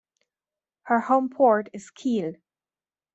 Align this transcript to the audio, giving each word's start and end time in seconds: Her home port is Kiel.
Her 0.85 0.99
home 1.01 1.29
port 1.29 1.67
is 1.73 1.91
Kiel. 1.91 2.33